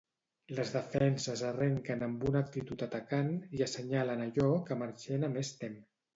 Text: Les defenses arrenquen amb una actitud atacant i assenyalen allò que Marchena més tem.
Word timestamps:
Les 0.59 0.69
defenses 0.75 1.43
arrenquen 1.49 2.05
amb 2.07 2.25
una 2.31 2.41
actitud 2.47 2.85
atacant 2.87 3.31
i 3.59 3.63
assenyalen 3.67 4.27
allò 4.27 4.51
que 4.71 4.81
Marchena 4.83 5.33
més 5.37 5.55
tem. 5.63 5.81